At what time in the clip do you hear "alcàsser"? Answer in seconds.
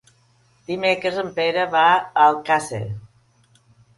2.31-2.83